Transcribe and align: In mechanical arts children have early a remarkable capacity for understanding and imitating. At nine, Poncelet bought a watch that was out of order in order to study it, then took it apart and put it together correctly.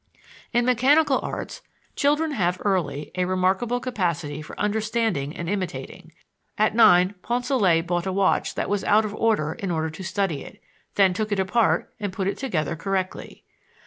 In 0.51 0.65
mechanical 0.65 1.19
arts 1.21 1.61
children 1.95 2.31
have 2.31 2.59
early 2.65 3.11
a 3.13 3.25
remarkable 3.25 3.79
capacity 3.79 4.41
for 4.41 4.59
understanding 4.59 5.37
and 5.37 5.47
imitating. 5.47 6.11
At 6.57 6.73
nine, 6.73 7.13
Poncelet 7.21 7.85
bought 7.85 8.07
a 8.07 8.11
watch 8.11 8.55
that 8.55 8.67
was 8.67 8.83
out 8.83 9.05
of 9.05 9.13
order 9.13 9.53
in 9.53 9.69
order 9.69 9.91
to 9.91 10.03
study 10.03 10.43
it, 10.43 10.59
then 10.95 11.13
took 11.13 11.31
it 11.31 11.39
apart 11.39 11.93
and 11.99 12.11
put 12.11 12.27
it 12.27 12.39
together 12.39 12.75
correctly. 12.75 13.43